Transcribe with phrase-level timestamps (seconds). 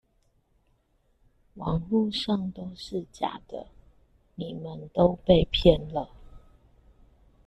[1.53, 3.67] 網路上都是假的，
[4.33, 6.09] 你們都被騙了